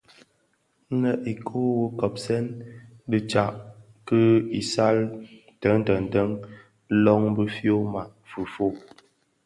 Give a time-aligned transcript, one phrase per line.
[0.93, 2.45] Nnè ikuu nwu kopsèn
[3.09, 3.53] dhi tsak
[4.07, 4.21] ki
[4.59, 4.97] isal
[5.61, 6.31] den denden
[7.03, 8.75] lön bi fyoma fifog.